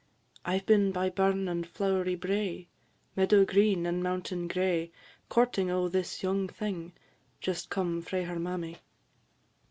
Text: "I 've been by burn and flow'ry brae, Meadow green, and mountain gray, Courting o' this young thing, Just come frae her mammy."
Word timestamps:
"I 0.43 0.57
've 0.57 0.65
been 0.65 0.91
by 0.91 1.11
burn 1.11 1.47
and 1.47 1.63
flow'ry 1.63 2.15
brae, 2.19 2.65
Meadow 3.15 3.45
green, 3.45 3.85
and 3.85 4.01
mountain 4.01 4.47
gray, 4.47 4.91
Courting 5.29 5.69
o' 5.69 5.89
this 5.89 6.23
young 6.23 6.47
thing, 6.47 6.93
Just 7.39 7.69
come 7.69 8.01
frae 8.01 8.23
her 8.23 8.39
mammy." 8.39 8.77